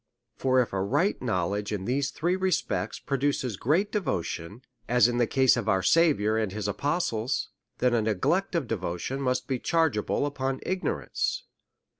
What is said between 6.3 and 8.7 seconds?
and his apostles, then a. neglect of